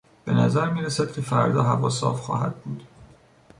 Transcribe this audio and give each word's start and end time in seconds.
بهنظر 0.25 0.69
میرسد 0.69 1.11
که 1.11 1.21
فردا 1.21 1.63
هوا 1.63 1.89
صاف 1.89 2.19
خواهد 2.19 2.55
بود. 2.63 2.83